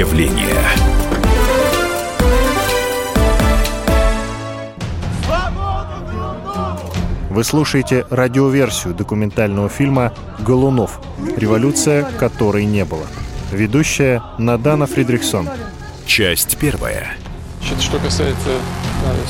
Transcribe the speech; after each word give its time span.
явление. 0.00 0.64
Вы 7.28 7.44
слушаете 7.44 8.06
радиоверсию 8.08 8.94
документального 8.94 9.68
фильма 9.68 10.14
«Голунов. 10.38 11.02
Революция, 11.36 12.04
которой 12.18 12.64
не 12.64 12.86
было». 12.86 13.06
Ведущая 13.52 14.22
Надана 14.38 14.86
Фридрихсон. 14.86 15.50
Часть 16.06 16.56
первая. 16.56 17.12
Значит, 17.60 17.82
что 17.82 17.98
касается 17.98 18.50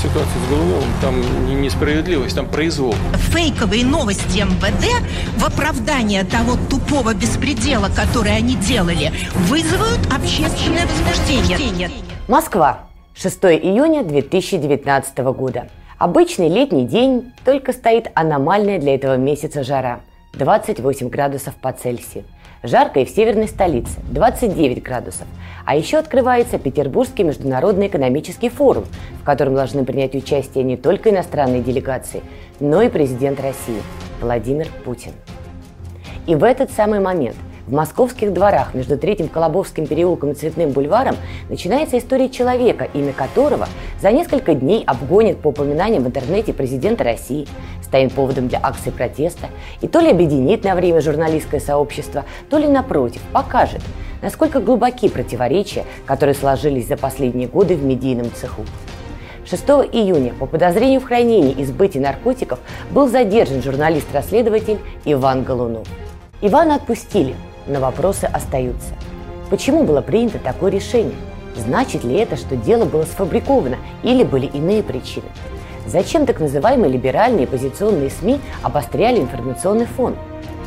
ситуации 0.00 0.38
с 0.46 0.48
Голуновым, 0.50 0.88
там 1.00 1.46
не 1.46 1.54
несправедливость, 1.54 2.36
там 2.36 2.46
произвол. 2.46 2.94
Фейковые 3.32 3.84
новости 3.84 4.40
МВД 4.40 5.02
в 5.36 5.44
оправдание 5.44 6.24
того 6.24 6.56
тупого 6.68 7.14
беспредела, 7.14 7.88
который 7.88 8.36
они 8.36 8.56
делали, 8.56 9.12
вызывают 9.48 10.00
общественное 10.12 10.86
возбуждение. 10.86 11.90
Москва. 12.28 12.86
6 13.14 13.38
июня 13.44 14.02
2019 14.02 15.18
года. 15.18 15.68
Обычный 15.98 16.48
летний 16.48 16.86
день, 16.86 17.32
только 17.44 17.72
стоит 17.72 18.10
аномальная 18.14 18.78
для 18.78 18.94
этого 18.94 19.16
месяца 19.16 19.62
жара– 19.62 20.00
28 20.34 21.08
градусов 21.08 21.54
по 21.56 21.72
Цельсию. 21.72 22.24
Жарко 22.62 23.00
и 23.00 23.04
в 23.06 23.10
северной 23.10 23.48
столице– 23.48 24.00
29 24.10 24.82
градусов. 24.82 25.26
А 25.64 25.76
еще 25.76 25.96
открывается 25.96 26.58
Петербургский 26.58 27.24
международный 27.24 27.86
экономический 27.86 28.50
форум, 28.50 28.84
в 29.20 29.24
котором 29.24 29.54
должны 29.54 29.84
принять 29.84 30.14
участие 30.14 30.64
не 30.64 30.76
только 30.76 31.08
иностранные 31.08 31.62
делегации, 31.62 32.22
но 32.58 32.82
и 32.82 32.90
президент 32.90 33.40
России 33.40 33.80
Владимир 34.20 34.68
Путин. 34.84 35.12
И 36.26 36.34
в 36.34 36.44
этот 36.44 36.70
самый 36.70 37.00
момент– 37.00 37.36
в 37.70 37.72
московских 37.72 38.32
дворах 38.32 38.74
между 38.74 38.98
Третьим 38.98 39.28
Колобовским 39.28 39.86
переулком 39.86 40.32
и 40.32 40.34
Цветным 40.34 40.70
бульваром 40.70 41.16
начинается 41.48 41.98
история 41.98 42.28
человека, 42.28 42.88
имя 42.92 43.12
которого 43.12 43.68
за 44.00 44.10
несколько 44.10 44.54
дней 44.54 44.82
обгонит 44.84 45.38
по 45.38 45.48
упоминаниям 45.48 46.02
в 46.02 46.08
интернете 46.08 46.52
президента 46.52 47.04
России, 47.04 47.46
станет 47.80 48.12
поводом 48.12 48.48
для 48.48 48.58
акции 48.60 48.90
протеста 48.90 49.46
и 49.80 49.86
то 49.86 50.00
ли 50.00 50.10
объединит 50.10 50.64
на 50.64 50.74
время 50.74 51.00
журналистское 51.00 51.60
сообщество, 51.60 52.24
то 52.48 52.58
ли, 52.58 52.66
напротив, 52.66 53.22
покажет, 53.32 53.82
насколько 54.20 54.58
глубоки 54.58 55.08
противоречия, 55.08 55.84
которые 56.06 56.34
сложились 56.34 56.88
за 56.88 56.96
последние 56.96 57.46
годы 57.46 57.76
в 57.76 57.84
медийном 57.84 58.32
цеху. 58.34 58.64
6 59.48 59.62
июня 59.92 60.32
по 60.34 60.46
подозрению 60.46 61.00
в 61.00 61.04
хранении 61.04 61.52
и 61.52 61.64
сбытии 61.64 62.00
наркотиков 62.00 62.58
был 62.90 63.08
задержан 63.08 63.62
журналист-расследователь 63.62 64.78
Иван 65.04 65.44
Голунов. 65.44 65.86
Ивана 66.42 66.76
отпустили, 66.76 67.34
но 67.66 67.80
вопросы 67.80 68.24
остаются. 68.24 68.94
Почему 69.50 69.84
было 69.84 70.00
принято 70.00 70.38
такое 70.38 70.70
решение? 70.70 71.16
Значит 71.56 72.04
ли 72.04 72.14
это, 72.14 72.36
что 72.36 72.56
дело 72.56 72.84
было 72.84 73.04
сфабриковано 73.04 73.76
или 74.02 74.22
были 74.22 74.46
иные 74.46 74.82
причины? 74.82 75.26
Зачем 75.86 76.26
так 76.26 76.38
называемые 76.38 76.92
либеральные 76.92 77.44
оппозиционные 77.44 78.10
СМИ 78.10 78.40
обостряли 78.62 79.18
информационный 79.18 79.86
фон? 79.86 80.14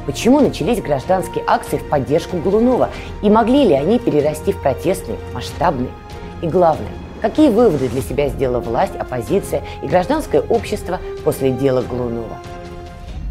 Почему 0.05 0.41
начались 0.41 0.81
гражданские 0.81 1.45
акции 1.47 1.77
в 1.77 1.87
поддержку 1.87 2.37
Голунова? 2.37 2.89
И 3.21 3.29
могли 3.29 3.65
ли 3.65 3.73
они 3.73 3.99
перерасти 3.99 4.51
в 4.51 4.61
протестные, 4.61 5.17
масштабные? 5.33 5.91
И 6.41 6.47
главное, 6.47 6.91
какие 7.21 7.49
выводы 7.49 7.87
для 7.87 8.01
себя 8.01 8.27
сделала 8.27 8.59
власть, 8.59 8.95
оппозиция 8.97 9.63
и 9.81 9.87
гражданское 9.87 10.41
общество 10.41 10.99
после 11.23 11.51
дела 11.51 11.81
Голунова? 11.81 12.37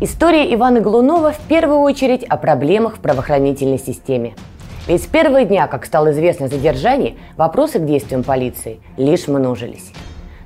История 0.04 0.52
Ивана 0.52 0.80
Глунова 0.80 1.30
в 1.30 1.38
первую 1.46 1.78
очередь 1.78 2.24
о 2.24 2.36
проблемах 2.36 2.96
в 2.96 2.98
правоохранительной 2.98 3.78
системе. 3.78 4.34
Ведь 4.88 5.04
с 5.04 5.06
первого 5.06 5.44
дня, 5.44 5.68
как 5.68 5.86
стало 5.86 6.10
известно 6.10 6.46
о 6.46 6.48
задержании, 6.48 7.16
вопросы 7.36 7.78
к 7.78 7.84
действиям 7.84 8.24
полиции 8.24 8.80
лишь 8.96 9.28
множились. 9.28 9.92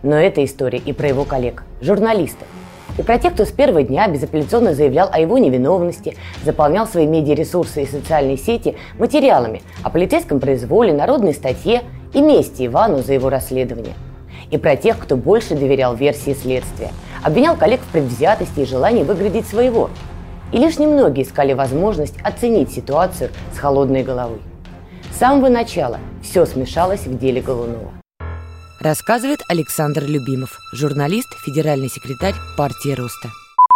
Но 0.02 0.14
эта 0.14 0.44
история 0.44 0.76
и 0.76 0.92
про 0.92 1.08
его 1.08 1.24
коллег, 1.24 1.62
журналистов, 1.80 2.46
и 2.98 3.02
про 3.02 3.18
тех, 3.18 3.32
кто 3.32 3.46
с 3.46 3.50
первого 3.50 3.82
дня 3.82 4.06
безапелляционно 4.08 4.74
заявлял 4.74 5.08
о 5.10 5.20
его 5.20 5.38
невиновности, 5.38 6.18
заполнял 6.44 6.86
свои 6.86 7.06
медиаресурсы 7.06 7.84
и 7.84 7.86
социальные 7.86 8.36
сети 8.36 8.76
материалами 8.98 9.62
о 9.82 9.88
полицейском 9.88 10.38
произволе, 10.38 10.92
народной 10.92 11.32
статье 11.32 11.80
и 12.12 12.20
мести 12.20 12.66
Ивану 12.66 12.98
за 12.98 13.14
его 13.14 13.30
расследование. 13.30 13.94
И 14.50 14.58
про 14.58 14.76
тех, 14.76 14.98
кто 14.98 15.16
больше 15.16 15.54
доверял 15.54 15.94
версии 15.94 16.34
следствия– 16.34 16.90
обвинял 17.26 17.56
коллег 17.56 17.80
в 17.80 17.90
предвзятости 17.90 18.60
и 18.60 18.64
желании 18.64 19.02
выградить 19.02 19.48
своего. 19.48 19.90
И 20.52 20.58
лишь 20.58 20.78
немногие 20.78 21.26
искали 21.26 21.54
возможность 21.54 22.14
оценить 22.22 22.70
ситуацию 22.70 23.30
с 23.52 23.58
холодной 23.58 24.04
головой. 24.04 24.40
С 25.12 25.18
самого 25.18 25.48
начала 25.48 25.98
все 26.22 26.46
смешалось 26.46 27.00
в 27.00 27.18
деле 27.18 27.42
Голунова. 27.42 27.90
Рассказывает 28.80 29.40
Александр 29.48 30.04
Любимов, 30.04 30.56
журналист, 30.72 31.26
федеральный 31.44 31.88
секретарь 31.88 32.34
партии 32.56 32.94
Роста. 32.94 33.28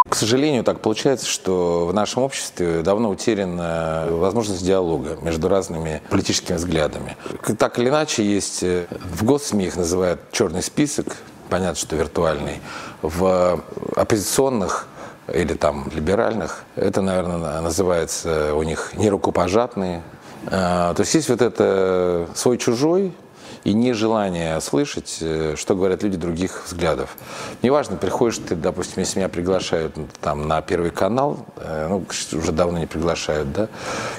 К 0.08 0.14
сожалению, 0.14 0.62
так 0.62 0.80
получается, 0.80 1.26
что 1.26 1.86
в 1.86 1.92
нашем 1.92 2.22
обществе 2.22 2.82
давно 2.82 3.10
утеряна 3.10 4.06
возможность 4.10 4.64
диалога 4.64 5.18
между 5.22 5.48
разными 5.48 6.02
политическими 6.08 6.56
взглядами. 6.56 7.16
Так 7.58 7.80
или 7.80 7.88
иначе, 7.88 8.24
есть 8.24 8.62
э, 8.62 8.86
в 8.90 9.24
госсми 9.24 9.64
их 9.64 9.76
называют 9.76 10.20
черный 10.30 10.62
список, 10.62 11.16
понятно, 11.50 11.76
что 11.76 11.96
виртуальный, 11.96 12.60
в 13.02 13.62
оппозиционных 13.96 14.86
или 15.32 15.54
там 15.54 15.90
либеральных, 15.94 16.64
это, 16.76 17.02
наверное, 17.02 17.60
называется 17.60 18.54
у 18.54 18.62
них 18.62 18.92
нерукопожатные. 18.94 20.02
А, 20.46 20.94
то 20.94 21.02
есть 21.02 21.14
есть 21.14 21.28
вот 21.28 21.42
это 21.42 22.28
свой-чужой, 22.34 23.12
и 23.64 23.72
нежелание 23.72 24.60
слышать, 24.60 25.18
э, 25.20 25.54
что 25.56 25.74
говорят 25.74 26.02
люди 26.02 26.16
других 26.16 26.62
взглядов. 26.66 27.16
Неважно, 27.62 27.96
приходишь 27.96 28.38
ты, 28.38 28.54
допустим, 28.54 28.94
если 29.00 29.18
меня 29.18 29.28
приглашают 29.28 29.94
там 30.20 30.48
на 30.48 30.62
Первый 30.62 30.90
канал, 30.90 31.46
э, 31.56 31.88
ну, 31.88 32.04
уже 32.32 32.52
давно 32.52 32.78
не 32.78 32.86
приглашают, 32.86 33.52
да, 33.52 33.68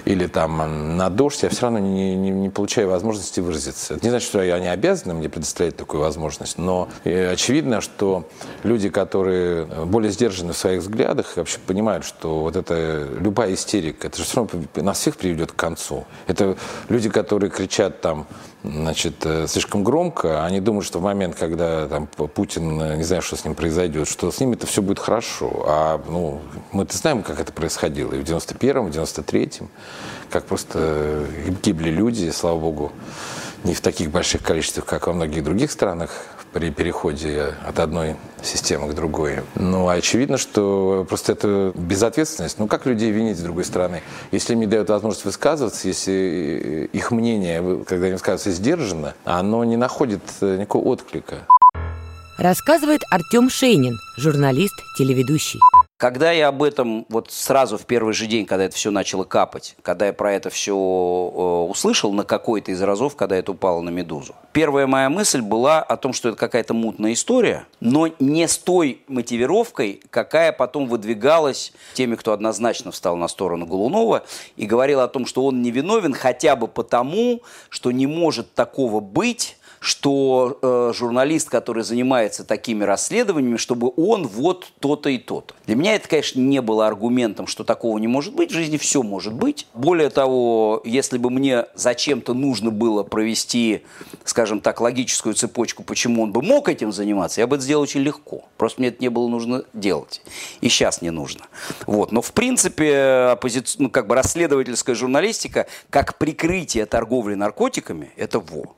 или 0.06 0.28
там 0.28 0.98
на 0.98 1.10
дождь, 1.10 1.44
я 1.44 1.50
все 1.50 1.64
равно 1.64 1.80
не, 1.80 2.16
не, 2.16 2.30
не 2.30 2.50
получаю 2.50 2.90
возможности 2.90 3.40
выразиться. 3.40 3.96
Это 3.96 4.06
не 4.06 4.10
значит, 4.10 4.28
что 4.28 4.40
они 4.40 4.68
обязаны 4.68 5.14
мне 5.14 5.30
предоставить 5.30 5.76
такую 5.76 6.02
возможность, 6.02 6.58
но 6.58 6.90
э, 7.04 7.32
очевидно, 7.32 7.82
что 7.82 8.28
люди, 8.64 8.90
которые 8.90 9.66
более 9.66 10.12
сдержаны 10.12 10.54
в 10.54 10.58
своих 10.58 10.82
взглядах, 10.82 11.38
вообще 11.38 11.58
понимают, 11.66 12.06
что 12.06 12.42
вот 12.42 12.56
это 12.56 13.08
любая 13.20 13.54
истерика, 13.54 14.08
это 14.08 14.18
же 14.18 14.24
все 14.24 14.38
равно 14.38 14.52
нас 14.76 15.00
всех 15.00 15.18
приведет 15.18 15.52
к 15.52 15.56
концу. 15.56 16.06
Это 16.28 16.56
люди, 16.90 17.10
которые 17.10 17.50
кричат 17.50 18.02
там 18.02 18.28
значит, 18.64 19.26
слишком 19.48 19.84
громко, 19.84 20.46
они 20.46 20.60
думают, 20.60 20.86
что 20.86 21.00
в 21.00 21.04
момент, 21.04 21.36
когда 21.36 21.88
там, 21.88 22.08
Путин, 22.08 22.82
э, 22.82 22.98
не 22.98 23.04
знаю, 23.04 23.22
что 23.22 23.36
с 23.36 23.46
ним 23.46 23.56
произойдет, 23.56 24.08
что 24.08 24.32
с 24.32 24.40
ним 24.40 24.54
это 24.54 24.68
все 24.68 24.82
будет 24.82 25.00
хорошо. 25.00 25.66
А 25.68 26.02
ну, 26.08 26.42
мы-то 26.72 26.96
знаем, 26.98 27.24
как 27.24 27.40
это 27.40 27.52
происходило 27.52 28.14
и 28.14 28.20
в 28.20 28.24
91-м, 28.24 28.92
в 28.92 28.96
93-м, 28.96 29.70
как 30.30 30.46
просто 30.46 31.26
гибли 31.64 31.90
люди, 31.90 32.30
слава 32.30 32.60
богу, 32.60 32.92
не 33.64 33.74
в 33.74 33.82
таких 33.82 34.12
больших 34.12 34.42
количествах, 34.42 34.86
как 34.86 35.08
во 35.08 35.14
многих 35.14 35.44
других 35.44 35.72
странах 35.72 36.12
при 36.54 36.70
переходе 36.70 37.56
от 37.66 37.80
одной 37.80 38.16
системы 38.44 38.92
к 38.92 38.96
другой. 38.96 39.40
Ну, 39.56 39.88
очевидно, 39.88 40.38
что 40.38 41.06
просто 41.08 41.32
это 41.32 41.72
безответственность. 41.76 42.60
Ну, 42.60 42.68
как 42.68 42.86
людей 42.86 43.12
винить 43.12 43.38
с 43.38 43.42
другой 43.42 43.64
стороны? 43.64 44.02
Если 44.32 44.54
им 44.54 44.60
не 44.60 44.68
дают 44.68 44.90
возможность 44.90 45.26
высказываться, 45.26 45.88
если 45.88 46.90
их 46.92 47.12
мнение, 47.12 47.84
когда 47.88 48.08
им 48.08 48.14
высказывается, 48.14 48.52
сдержано, 48.52 49.14
оно 49.24 49.64
не 49.64 49.78
находит 49.78 50.22
никакого 50.42 50.90
отклика. 50.90 51.36
Рассказывает 52.38 53.02
Артем 53.12 53.50
Шейнин, 53.50 53.98
журналист, 54.18 54.76
телеведущий. 54.98 55.60
Когда 56.02 56.32
я 56.32 56.48
об 56.48 56.64
этом 56.64 57.06
вот 57.10 57.30
сразу 57.30 57.78
в 57.78 57.86
первый 57.86 58.16
же 58.16 58.26
день, 58.26 58.48
когда 58.48 58.64
это 58.64 58.76
все 58.76 58.90
начало 58.90 59.24
капать, 59.24 59.76
когда 59.84 60.08
я 60.08 60.14
про 60.14 60.34
это 60.34 60.50
все 60.50 60.74
э, 60.74 61.70
услышал 61.70 62.12
на 62.12 62.24
какой-то 62.24 62.72
из 62.72 62.82
разов, 62.82 63.16
когда 63.16 63.36
это 63.36 63.52
упало 63.52 63.82
на 63.82 63.90
«Медузу», 63.90 64.34
первая 64.52 64.88
моя 64.88 65.12
мысль 65.12 65.42
была 65.42 65.80
о 65.84 65.98
том, 65.98 66.14
что 66.14 66.30
это 66.30 66.40
какая-то 66.40 66.74
мутная 66.74 67.14
история, 67.14 67.68
но 67.82 68.10
не 68.18 68.48
с 68.48 68.58
той 68.58 69.04
мотивировкой, 69.08 70.02
какая 70.10 70.52
потом 70.52 70.88
выдвигалась 70.88 71.72
теми, 71.94 72.16
кто 72.16 72.34
однозначно 72.34 72.90
встал 72.90 73.16
на 73.16 73.28
сторону 73.28 73.68
Голунова 73.68 74.24
и 74.56 74.66
говорил 74.66 75.02
о 75.02 75.08
том, 75.08 75.28
что 75.28 75.46
он 75.46 75.62
невиновен 75.62 76.16
хотя 76.16 76.56
бы 76.56 76.68
потому, 76.68 77.44
что 77.70 77.92
не 77.92 78.08
может 78.08 78.56
такого 78.56 79.02
быть, 79.02 79.56
что 79.82 80.60
э, 80.62 80.94
журналист, 80.96 81.50
который 81.50 81.84
занимается 81.84 82.44
такими 82.44 82.84
расследованиями, 82.84 83.58
чтобы 83.58 83.92
он 83.98 84.28
вот 84.28 84.72
то-то 84.80 85.10
и 85.10 85.18
то-то. 85.18 85.56
Для 85.66 85.76
меня 85.76 85.96
это, 85.96 86.08
конечно, 86.08 86.40
не 86.40 86.62
было 86.62 86.86
аргументом, 86.86 87.48
что 87.48 87.64
такого 87.64 87.98
не 87.98 88.08
может 88.08 88.36
быть. 88.36 88.52
В 88.52 88.54
жизни 88.54 88.78
все 88.78 89.02
может 89.02 89.34
быть. 89.34 89.66
Более 89.74 90.12
того, 90.12 90.84
если 90.86 91.18
бы 91.18 91.32
мне 91.32 91.66
зачем-то 91.74 92.36
нужно 92.36 92.70
было 92.70 93.02
провести, 93.02 93.82
скажем 94.24 94.62
так, 94.62 94.82
логическую 94.82 95.34
цепочку, 95.34 95.82
почему 95.82 96.22
он 96.22 96.32
бы 96.32 96.44
мог 96.44 96.70
этим 96.70 96.92
заниматься, 96.92 97.42
я 97.42 97.48
бы 97.48 97.56
это 97.56 97.66
сделал 97.66 97.82
очень 97.82 98.02
легко. 98.02 98.44
Просто 98.58 98.82
мне 98.82 98.90
это 98.90 99.02
не 99.02 99.10
было 99.10 99.28
нужно 99.28 99.64
делать. 99.74 100.22
И 100.62 100.70
сейчас 100.70 101.02
не 101.02 101.10
нужно. 101.10 101.46
Вот. 101.88 102.12
Но, 102.12 102.22
в 102.22 102.34
принципе, 102.34 103.32
оппози... 103.32 103.64
ну, 103.80 103.90
как 103.90 104.06
бы 104.06 104.14
расследовательская 104.14 104.94
журналистика 104.94 105.66
как 105.90 106.20
прикрытие 106.20 106.86
торговли 106.86 107.34
наркотиками– 107.34 108.12
это 108.16 108.40
во. 108.40 108.76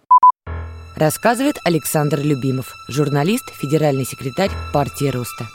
Рассказывает 0.95 1.57
Александр 1.63 2.19
Любимов, 2.19 2.75
журналист, 2.87 3.45
федеральный 3.59 4.05
секретарь 4.05 4.51
партии 4.71 5.09
Роста. 5.09 5.45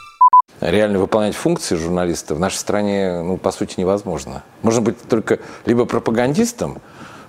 Реально 0.59 0.99
выполнять 0.99 1.33
функции 1.33 1.77
журналиста 1.77 2.35
в 2.35 2.39
нашей 2.39 2.57
стране, 2.57 3.21
ну, 3.23 3.37
по 3.37 3.51
сути, 3.51 3.79
невозможно. 3.79 4.43
Можно 4.63 4.81
быть 4.81 4.97
только 5.07 5.39
либо 5.65 5.85
пропагандистом, 5.85 6.81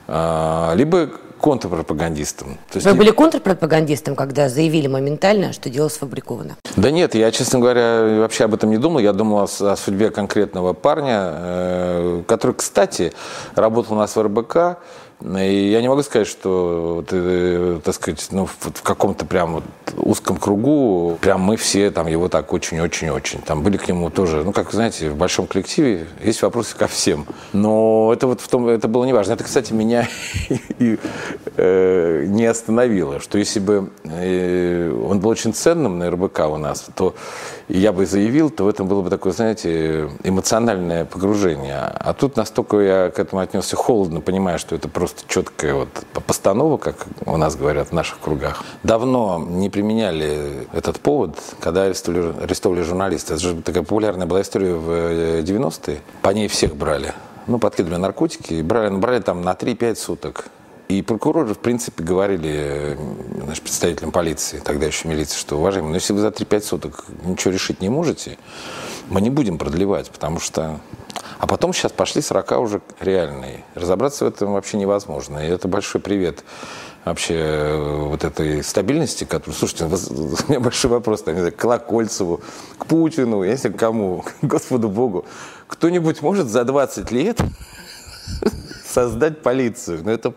а, 0.09 0.75
либо 0.75 1.09
контрпропагандистом. 1.41 2.59
То 2.71 2.77
есть 2.77 2.87
Вы 2.87 2.95
были 2.95 3.11
контрпропагандистом, 3.11 4.15
когда 4.15 4.49
заявили 4.49 4.87
моментально, 4.87 5.53
что 5.53 5.71
дело 5.71 5.89
сфабриковано? 5.89 6.56
Да 6.77 6.91
нет, 6.91 7.15
я, 7.15 7.31
честно 7.31 7.59
говоря, 7.61 8.19
вообще 8.21 8.45
об 8.45 8.55
этом 8.55 8.71
не 8.71 8.79
думал. 8.79 8.99
Я 8.99 9.13
думал 9.13 9.39
о, 9.39 9.45
о 9.45 9.77
судьбе 9.77 10.11
конкретного 10.11 10.73
парня, 10.75 11.31
э, 11.33 11.90
который, 12.27 12.55
кстати, 12.55 13.13
работал 13.55 13.97
у 13.97 13.99
нас 13.99 14.17
в 14.17 14.23
РБК, 14.23 14.79
и 15.23 15.69
я 15.71 15.83
не 15.83 15.89
могу 15.89 16.03
сказать, 16.03 16.27
что, 16.27 17.05
так 17.85 17.95
сказать, 17.95 18.27
ну, 18.31 18.47
в 18.47 18.83
каком-то 18.83 19.27
прям 19.27 19.55
вот 19.55 19.65
узком 19.97 20.39
кругу, 20.39 21.19
прям 21.21 21.43
мы 21.43 21.57
все 21.57 21.91
там 21.91 22.07
его 22.07 22.29
так 22.29 22.53
очень-очень-очень. 22.53 23.43
Там 23.43 23.63
были 23.63 23.77
к 23.77 23.87
нему 23.87 24.09
тоже, 24.11 24.43
ну, 24.45 24.53
как 24.53 24.73
знаете, 24.73 25.11
в 25.11 25.17
большом 25.17 25.47
коллективе 25.47 26.07
есть 26.25 26.41
вопросы 26.41 26.75
ко 26.75 26.87
всем. 26.87 27.27
Но 27.53 28.11
это 28.15 28.27
вот 28.27 28.41
в 28.41 28.49
том, 28.49 28.67
это 28.69 28.89
было 28.89 29.05
неважно. 29.05 29.35
Это, 29.35 29.45
кстати, 29.45 29.75
меня 29.75 30.09
и, 30.79 30.99
э, 31.57 32.25
не 32.27 32.47
остановило, 32.47 33.21
что 33.21 33.37
если 33.37 33.61
бы 33.61 33.91
э, 34.05 34.91
он 34.91 35.21
был 35.21 35.29
очень 35.29 35.53
ценным 35.53 35.99
на 35.99 36.11
РБК 36.11 36.41
у 36.49 36.57
нас, 36.57 36.87
то 36.95 37.15
я 37.69 37.93
бы 37.93 38.07
заявил, 38.07 38.49
то 38.49 38.65
в 38.65 38.69
этом 38.69 38.89
было 38.89 39.03
бы 39.03 39.11
такое, 39.11 39.33
знаете, 39.33 40.09
эмоциональное 40.25 41.05
погружение. 41.05 41.80
А 41.81 42.12
тут 42.12 42.37
настолько 42.37 42.79
я 42.81 43.11
к 43.11 43.19
этому 43.19 43.41
отнесся 43.41 43.77
холодно, 43.77 44.21
понимая, 44.21 44.59
что 44.59 44.75
это 44.75 44.88
просто 44.88 45.23
четкая 45.27 45.75
вот 45.75 45.88
постанова, 46.27 46.77
как 46.77 47.06
у 47.25 47.37
нас 47.37 47.56
говорят 47.56 47.88
в 47.88 47.93
наших 47.93 48.21
кругах. 48.21 48.62
Давно 48.82 49.43
не 49.49 49.71
применяли 49.71 50.69
этот 50.73 51.00
повод, 51.00 51.38
когда 51.61 51.85
арестовали, 51.85 52.35
арестовали 52.43 52.82
журналиста. 52.82 53.35
Это 53.35 53.43
же 53.43 53.62
такая 53.62 53.82
популярная 53.82 54.27
была 54.27 54.43
история 54.43 54.75
в 54.75 54.91
90-е. 55.43 55.97
Э, 55.97 56.00
По 56.23 56.31
ней 56.31 56.49
всех 56.49 56.77
брали. 56.77 57.15
Ну, 57.47 57.59
подкидывали 57.59 57.99
наркотики, 57.99 58.55
и 58.55 58.62
брали, 58.62 58.94
брали 58.94 59.21
там 59.21 59.43
на 59.43 59.53
3-5 59.53 59.94
суток. 59.97 60.47
И 60.88 61.03
прокуроры, 61.03 61.55
в 61.55 61.59
принципе, 61.59 62.03
говорили 62.03 62.99
значит, 63.44 63.62
представителям 63.62 64.11
полиции, 64.11 64.61
тогда 64.62 64.87
еще 64.87 65.06
милиции, 65.06 65.38
что, 65.38 65.56
уважаемые, 65.56 65.91
ну, 65.91 65.94
если 65.94 66.12
вы 66.12 66.19
за 66.19 66.29
3-5 66.29 66.61
суток 66.62 67.05
ничего 67.25 67.53
решить 67.55 67.81
не 67.81 67.88
можете, 67.88 68.38
мы 69.09 69.21
не 69.21 69.31
будем 69.31 69.56
продлевать, 69.56 70.11
потому 70.11 70.41
что 70.41 70.81
а 71.41 71.47
потом 71.47 71.73
сейчас 71.73 71.91
пошли 71.91 72.21
40 72.21 72.53
уже 72.61 72.81
реальные. 73.01 73.65
Разобраться 73.75 74.27
в 74.27 74.29
этом 74.29 74.53
вообще 74.53 74.77
невозможно. 74.77 75.39
И 75.39 75.49
это 75.49 75.69
большой 75.69 76.03
привет 76.03 76.45
вообще 77.07 77.35
э, 77.35 78.05
вот 78.09 78.25
этой 78.25 78.63
стабильности, 78.63 79.25
которую, 79.25 79.55
слушайте, 79.55 79.85
у 80.49 80.51
меня 80.51 80.61
большой 80.61 80.91
вопрос, 80.91 81.23
там, 81.23 81.35
к 81.51 81.57
Колокольцеву, 81.57 82.43
к 82.77 82.85
Путину, 82.85 83.43
не 83.43 83.57
знаю, 83.57 83.75
кому, 83.75 84.23
к 84.43 84.45
Господу 84.45 84.91
Богу. 84.91 85.25
Кто-нибудь 85.67 86.21
может 86.21 86.49
за 86.49 86.65
20 86.65 87.11
лет 87.11 87.41
создать 88.87 89.43
полицию? 89.43 90.03
Ну, 90.05 90.11
это 90.11 90.35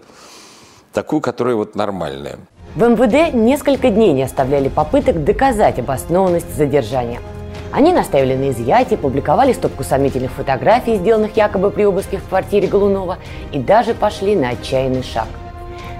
такую, 0.94 1.20
которая 1.20 1.56
вот 1.56 1.76
нормальная. 1.76 2.40
В 2.76 2.82
МВД 2.82 3.34
несколько 3.36 3.90
дней 3.90 4.14
не 4.14 4.24
оставляли 4.24 4.70
попыток 4.70 5.26
доказать 5.26 5.80
обоснованность 5.80 6.56
задержания– 6.56 7.20
они 7.74 7.92
наставили 7.92 8.36
на 8.36 8.52
изъятие, 8.52 9.00
публиковали 9.00 9.52
стопку 9.52 9.84
сомнительных 9.84 10.32
фотографий, 10.32 10.96
сделанных 10.96 11.36
якобы 11.36 11.72
при 11.72 11.86
обыске 11.86 12.18
в 12.18 12.30
квартире 12.30 12.68
Голунова, 12.68 13.18
и 13.52 13.58
даже 13.58 13.96
пошли 13.96 14.36
на 14.36 14.50
отчаянный 14.50 15.02
шаг. 15.02 15.28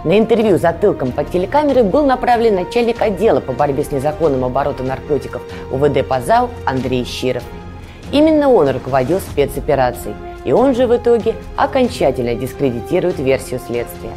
На 0.04 0.20
интервью 0.20 0.60
затылком 0.60 1.12
под 1.12 1.32
телекамеры 1.32 1.84
был 1.84 2.06
направлен 2.06 2.56
начальник 2.56 3.02
отдела 3.02 3.40
по 3.40 3.54
борьбе 3.54 3.84
с 3.84 3.92
незаконным 3.92 4.44
оборотом 4.44 4.86
наркотиков 4.86 5.42
УВД 5.72 6.08
Пазау 6.08 6.52
Андрей 6.66 7.06
Щиров. 7.06 7.44
Именно 8.12 8.50
он 8.50 8.70
руководил 8.70 9.20
спецоперацией, 9.20 10.16
и 10.46 10.52
он 10.52 10.76
же 10.76 10.86
в 10.86 10.96
итоге 10.96 11.34
окончательно 11.56 12.36
дискредитирует 12.36 13.18
версию 13.18 13.60
следствия. 13.66 14.12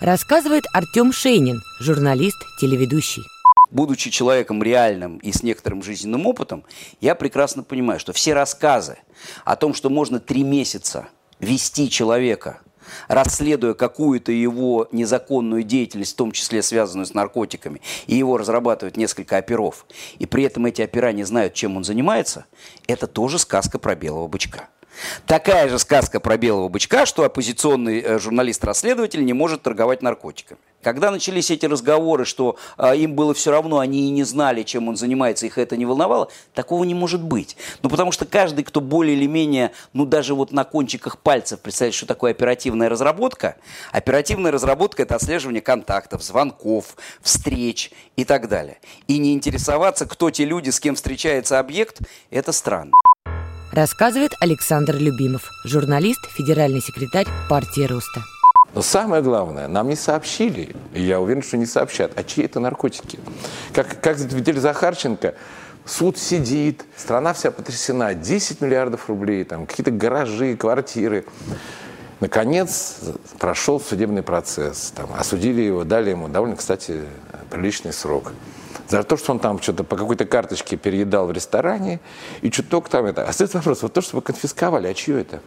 Рассказывает 0.00 0.64
Артем 0.72 1.12
Шейнин, 1.12 1.60
журналист, 1.80 2.38
телеведущий 2.58 3.26
будучи 3.70 4.10
человеком 4.10 4.62
реальным 4.62 5.18
и 5.18 5.32
с 5.32 5.42
некоторым 5.42 5.82
жизненным 5.82 6.26
опытом, 6.26 6.64
я 7.00 7.14
прекрасно 7.14 7.62
понимаю, 7.62 8.00
что 8.00 8.12
все 8.12 8.34
рассказы 8.34 8.98
о 9.44 9.56
том, 9.56 9.74
что 9.74 9.90
можно 9.90 10.20
три 10.20 10.42
месяца 10.42 11.08
вести 11.40 11.90
человека, 11.90 12.60
расследуя 13.06 13.74
какую-то 13.74 14.32
его 14.32 14.88
незаконную 14.92 15.62
деятельность, 15.62 16.14
в 16.14 16.16
том 16.16 16.32
числе 16.32 16.62
связанную 16.62 17.06
с 17.06 17.14
наркотиками, 17.14 17.80
и 18.06 18.16
его 18.16 18.38
разрабатывают 18.38 18.96
несколько 18.96 19.36
оперов, 19.36 19.86
и 20.18 20.26
при 20.26 20.44
этом 20.44 20.66
эти 20.66 20.82
опера 20.82 21.12
не 21.12 21.24
знают, 21.24 21.54
чем 21.54 21.76
он 21.76 21.84
занимается, 21.84 22.46
это 22.86 23.06
тоже 23.06 23.38
сказка 23.38 23.78
про 23.78 23.94
белого 23.94 24.26
бычка. 24.26 24.68
Такая 25.26 25.68
же 25.68 25.78
сказка 25.78 26.20
про 26.20 26.36
белого 26.36 26.68
бычка, 26.68 27.06
что 27.06 27.24
оппозиционный 27.24 28.00
э, 28.00 28.18
журналист-расследователь 28.18 29.24
не 29.24 29.32
может 29.32 29.62
торговать 29.62 30.02
наркотиками. 30.02 30.58
Когда 30.82 31.10
начались 31.10 31.50
эти 31.50 31.66
разговоры, 31.66 32.24
что 32.24 32.56
э, 32.76 32.96
им 32.96 33.14
было 33.14 33.34
все 33.34 33.50
равно, 33.50 33.80
они 33.80 34.06
и 34.06 34.10
не 34.10 34.22
знали, 34.22 34.62
чем 34.62 34.88
он 34.88 34.96
занимается, 34.96 35.44
их 35.46 35.58
это 35.58 35.76
не 35.76 35.84
волновало, 35.84 36.30
такого 36.54 36.84
не 36.84 36.94
может 36.94 37.22
быть. 37.22 37.56
Ну, 37.82 37.90
потому 37.90 38.12
что 38.12 38.24
каждый, 38.26 38.62
кто 38.62 38.80
более 38.80 39.16
или 39.16 39.26
менее, 39.26 39.72
ну, 39.92 40.06
даже 40.06 40.34
вот 40.34 40.52
на 40.52 40.64
кончиках 40.64 41.18
пальцев 41.18 41.60
представляет, 41.60 41.94
что 41.94 42.06
такое 42.06 42.30
оперативная 42.30 42.88
разработка, 42.88 43.56
оперативная 43.92 44.52
разработка– 44.52 45.02
это 45.04 45.16
отслеживание 45.16 45.62
контактов, 45.62 46.22
звонков, 46.22 46.96
встреч 47.22 47.90
и 48.16 48.24
так 48.24 48.48
далее. 48.48 48.78
И 49.08 49.18
не 49.18 49.34
интересоваться, 49.34 50.06
кто 50.06 50.30
те 50.30 50.44
люди, 50.44 50.70
с 50.70 50.78
кем 50.78 50.94
встречается 50.94 51.58
объект, 51.58 51.98
это 52.30 52.52
странно. 52.52 52.92
Рассказывает 53.72 54.32
Александр 54.40 54.96
Любимов, 54.96 55.50
журналист, 55.62 56.26
федеральный 56.30 56.80
секретарь 56.80 57.26
партии 57.50 57.82
Роста. 57.82 58.24
Но 58.74 58.80
самое 58.80 59.22
главное, 59.22 59.68
нам 59.68 59.88
не 59.88 59.96
сообщили, 59.96 60.74
и 60.94 61.02
я 61.02 61.20
уверен, 61.20 61.42
что 61.42 61.58
не 61.58 61.66
сообщат, 61.66 62.12
а 62.16 62.24
чьи 62.24 62.44
это 62.44 62.60
наркотики. 62.60 63.18
Как, 63.74 64.00
как 64.00 64.18
видели 64.18 64.58
Захарченко, 64.58 65.34
суд 65.84 66.16
сидит, 66.16 66.86
страна 66.96 67.34
вся 67.34 67.50
потрясена, 67.50 68.14
10 68.14 68.62
миллиардов 68.62 69.08
рублей, 69.08 69.44
там 69.44 69.66
какие-то 69.66 69.90
гаражи, 69.90 70.56
квартиры. 70.56 71.26
Наконец 72.20 72.96
прошел 73.38 73.80
судебный 73.80 74.22
процесс, 74.22 74.92
там, 74.96 75.10
осудили 75.12 75.60
его, 75.60 75.84
дали 75.84 76.10
ему 76.10 76.28
довольно, 76.28 76.56
кстати, 76.56 77.02
приличный 77.50 77.92
срок 77.92 78.32
за 78.88 79.02
то, 79.02 79.16
что 79.16 79.32
он 79.32 79.38
там 79.38 79.60
что-то 79.60 79.84
по 79.84 79.96
какой-то 79.96 80.24
карточке 80.24 80.76
переедал 80.76 81.26
в 81.26 81.32
ресторане, 81.32 82.00
и 82.42 82.50
чуток 82.50 82.88
там 82.88 83.04
это. 83.04 83.24
А 83.24 83.32
стоит 83.32 83.54
вопрос, 83.54 83.82
вот 83.82 83.92
то, 83.92 84.00
что 84.00 84.16
вы 84.16 84.22
конфисковали, 84.22 84.86
а 84.88 84.94
чье 84.94 85.20
это? 85.20 85.40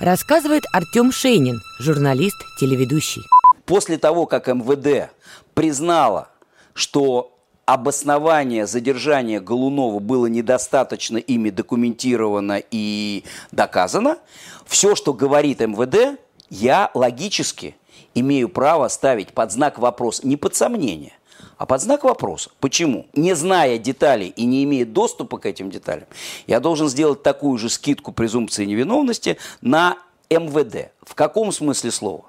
Рассказывает 0.00 0.64
Артем 0.72 1.10
Шейнин, 1.10 1.60
журналист, 1.80 2.36
телеведущий. 2.60 3.22
После 3.64 3.98
того, 3.98 4.26
как 4.26 4.46
МВД 4.46 5.10
признала, 5.54 6.28
что 6.74 7.32
обоснование 7.64 8.66
задержания 8.66 9.40
Голунова 9.40 9.98
было 9.98 10.26
недостаточно 10.26 11.16
ими 11.16 11.50
документировано 11.50 12.62
и 12.70 13.24
доказано, 13.50 14.18
все, 14.66 14.94
что 14.94 15.12
говорит 15.12 15.60
МВД, 15.60 16.20
я 16.48 16.90
логически 16.94 17.74
имею 18.14 18.48
право 18.48 18.86
ставить 18.86 19.32
под 19.32 19.50
знак 19.50 19.78
вопроса, 19.78 20.26
не 20.26 20.36
под 20.36 20.54
сомнение– 20.54 21.12
а 21.58 21.66
под 21.66 21.80
знак 21.80 22.04
вопроса. 22.04 22.50
Почему? 22.60 23.06
Не 23.14 23.34
зная 23.34 23.78
деталей 23.78 24.28
и 24.28 24.44
не 24.44 24.64
имея 24.64 24.84
доступа 24.84 25.38
к 25.38 25.46
этим 25.46 25.70
деталям, 25.70 26.06
я 26.46 26.60
должен 26.60 26.88
сделать 26.88 27.22
такую 27.22 27.58
же 27.58 27.68
скидку 27.68 28.12
презумпции 28.12 28.64
невиновности 28.64 29.38
на 29.60 29.98
МВД. 30.30 30.92
В 31.02 31.14
каком 31.14 31.52
смысле 31.52 31.90
слова? 31.90 32.24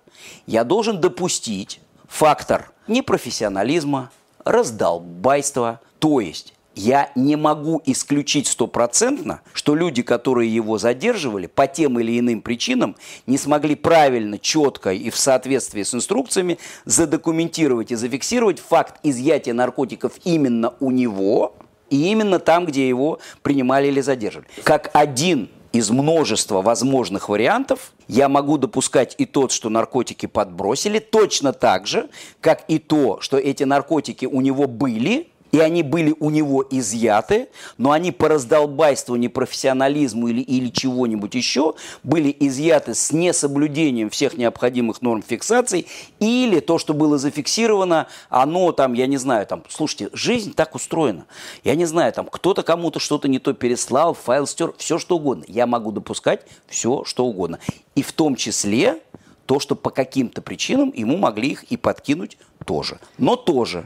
Я 0.45 0.63
должен 0.63 0.99
допустить 1.01 1.79
фактор 2.07 2.71
непрофессионализма, 2.87 4.11
раздолбайства, 4.45 5.81
то 5.99 6.19
есть 6.21 6.53
я 6.77 7.09
не 7.15 7.35
могу 7.35 7.81
исключить 7.85 8.47
стопроцентно, 8.47 9.41
что 9.53 9.75
люди, 9.75 10.03
которые 10.03 10.53
его 10.53 10.77
задерживали, 10.77 11.47
по 11.47 11.67
тем 11.67 11.99
или 11.99 12.19
иным 12.19 12.41
причинам 12.41 12.95
не 13.25 13.37
смогли 13.37 13.75
правильно, 13.75 14.37
четко 14.37 14.93
и 14.93 15.09
в 15.09 15.17
соответствии 15.17 15.81
с 15.81 15.93
инструкциями 15.95 16.59
задокументировать 16.85 17.91
и 17.91 17.95
зафиксировать 17.95 18.59
факт 18.59 18.99
изъятия 19.03 19.53
наркотиков 19.53 20.13
именно 20.23 20.75
у 20.79 20.91
него 20.91 21.55
и 21.89 22.11
именно 22.11 22.37
там, 22.37 22.65
где 22.65 22.87
его 22.87 23.19
принимали 23.41 23.87
или 23.87 24.01
задерживали. 24.01 24.47
Как 24.63 24.91
один 24.93 25.49
из 25.71 25.89
множества 25.89 26.61
возможных 26.61 27.27
вариантов 27.27 27.91
я 28.07 28.29
могу 28.29 28.57
допускать 28.57 29.15
и 29.17 29.25
тот, 29.25 29.51
что 29.51 29.69
наркотики 29.69 30.27
подбросили, 30.27 30.99
точно 30.99 31.53
так 31.53 31.87
же, 31.87 32.09
как 32.39 32.63
и 32.67 32.77
то, 32.77 33.19
что 33.21 33.37
эти 33.37 33.63
наркотики 33.63 34.25
у 34.25 34.41
него 34.41 34.67
были– 34.67 35.29
и 35.51 35.59
они 35.59 35.83
были 35.83 36.15
у 36.19 36.29
него 36.29 36.65
изъяты, 36.69 37.49
но 37.77 37.91
они 37.91 38.11
по 38.11 38.27
раздолбайству, 38.27 39.15
непрофессионализму 39.15 40.27
или, 40.27 40.41
или 40.41 40.69
чего-нибудь 40.69 41.35
еще 41.35 41.75
были 42.03 42.35
изъяты 42.39 42.93
с 42.93 43.11
несоблюдением 43.11 44.09
всех 44.09 44.37
необходимых 44.37 45.01
норм 45.01 45.21
фиксации, 45.21 45.85
или 46.19 46.59
то, 46.59 46.77
что 46.77 46.93
было 46.93 47.17
зафиксировано, 47.17 48.07
оно 48.29 48.71
там, 48.71 48.93
я 48.93 49.07
не 49.07 49.17
знаю, 49.17 49.45
там, 49.45 49.63
слушайте, 49.69 50.09
жизнь 50.13 50.53
так 50.53 50.75
устроена. 50.75 51.25
Я 51.63 51.75
не 51.75 51.85
знаю, 51.85 52.13
там, 52.13 52.27
кто-то 52.27 52.63
кому-то 52.63 52.99
что-то 52.99 53.27
не 53.27 53.39
то 53.39 53.53
переслал, 53.53 54.13
файл 54.13 54.47
стер, 54.47 54.73
все 54.77 54.97
что 54.97 55.17
угодно. 55.17 55.45
Я 55.47 55.67
могу 55.67 55.91
допускать 55.91 56.45
все 56.67 57.03
что 57.05 57.25
угодно. 57.25 57.59
И 57.95 58.01
в 58.01 58.11
том 58.11 58.35
числе 58.35 58.99
то, 59.45 59.59
что 59.59 59.75
по 59.75 59.89
каким-то 59.89 60.41
причинам 60.41 60.91
ему 60.95 61.17
могли 61.17 61.49
их 61.49 61.63
и 61.63 61.77
подкинуть 61.77 62.37
тоже. 62.65 62.99
Но 63.17 63.35
тоже. 63.35 63.85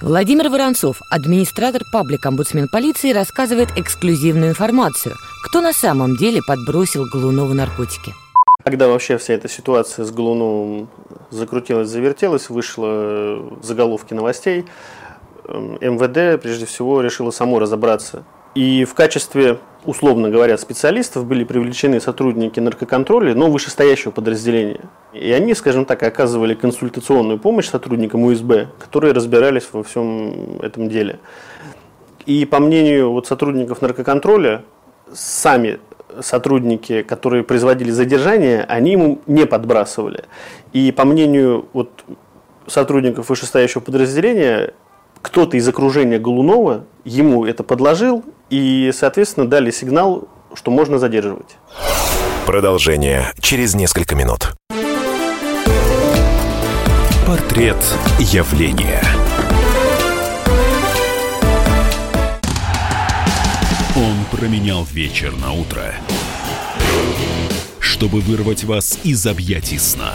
Владимир 0.00 0.48
Воронцов, 0.48 1.02
администратор 1.10 1.82
паблик-омбудсмен 1.92 2.68
полиции, 2.68 3.12
рассказывает 3.12 3.70
эксклюзивную 3.76 4.50
информацию, 4.50 5.16
кто 5.44 5.60
на 5.60 5.72
самом 5.72 6.16
деле 6.16 6.40
подбросил 6.46 7.04
Голунову 7.12 7.52
наркотики. 7.52 8.14
Когда 8.62 8.86
вообще 8.86 9.18
вся 9.18 9.34
эта 9.34 9.48
ситуация 9.48 10.04
с 10.04 10.12
Голуновым 10.12 10.88
закрутилась, 11.30 11.88
завертелась, 11.88 12.48
вышла 12.48 13.40
в 13.40 13.64
заголовки 13.64 14.14
новостей, 14.14 14.66
эм, 15.48 15.78
МВД 15.80 16.40
прежде 16.40 16.64
всего 16.66 17.00
решило 17.00 17.32
само 17.32 17.58
разобраться. 17.58 18.22
И 18.54 18.84
в 18.84 18.94
качестве 18.94 19.58
условно 19.84 20.30
говоря, 20.30 20.58
специалистов 20.58 21.24
были 21.26 21.44
привлечены 21.44 22.00
сотрудники 22.00 22.60
наркоконтроля, 22.60 23.34
но 23.34 23.50
вышестоящего 23.50 24.10
подразделения. 24.10 24.80
И 25.12 25.30
они, 25.32 25.54
скажем 25.54 25.84
так, 25.84 26.02
оказывали 26.02 26.54
консультационную 26.54 27.38
помощь 27.38 27.68
сотрудникам 27.68 28.24
УСБ, 28.24 28.68
которые 28.78 29.12
разбирались 29.12 29.68
во 29.72 29.82
всем 29.82 30.58
этом 30.60 30.88
деле. 30.88 31.18
И 32.26 32.44
по 32.44 32.60
мнению 32.60 33.12
вот 33.12 33.26
сотрудников 33.26 33.80
наркоконтроля, 33.80 34.62
сами 35.12 35.78
сотрудники, 36.20 37.02
которые 37.02 37.42
производили 37.42 37.90
задержание, 37.90 38.64
они 38.64 38.92
ему 38.92 39.20
не 39.26 39.46
подбрасывали. 39.46 40.24
И 40.72 40.92
по 40.92 41.04
мнению 41.04 41.66
вот 41.72 42.04
сотрудников 42.66 43.28
вышестоящего 43.30 43.80
подразделения, 43.80 44.74
кто-то 45.28 45.58
из 45.58 45.68
окружения 45.68 46.18
Голунова 46.18 46.86
ему 47.04 47.44
это 47.44 47.62
подложил, 47.62 48.24
и, 48.48 48.90
соответственно, 48.94 49.46
дали 49.46 49.70
сигнал, 49.70 50.26
что 50.54 50.70
можно 50.70 50.98
задерживать. 50.98 51.58
Продолжение 52.46 53.30
через 53.38 53.74
несколько 53.74 54.14
минут. 54.14 54.54
Портрет 57.26 57.76
явления. 58.18 59.02
Он 63.96 64.16
променял 64.30 64.84
вечер 64.84 65.34
на 65.36 65.52
утро, 65.52 65.94
чтобы 67.80 68.20
вырвать 68.20 68.64
вас 68.64 68.98
из 69.04 69.26
объятий 69.26 69.78
сна. 69.78 70.14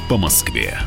по 0.11 0.17
Москве. 0.17 0.77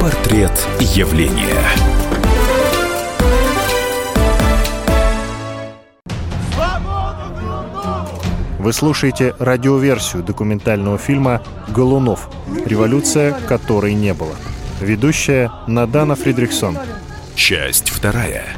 Портрет 0.00 0.52
явления. 0.80 1.44
Вы 8.58 8.72
слушаете 8.72 9.34
радиоверсию 9.38 10.22
документального 10.22 10.96
фильма 10.96 11.42
«Голунов. 11.68 12.30
Революция, 12.64 13.34
которой 13.46 13.92
не 13.92 14.14
было». 14.14 14.34
Ведущая 14.80 15.52
Надана 15.66 16.14
Фридрихсон. 16.14 16.78
Часть 17.34 17.90
вторая. 17.90 18.56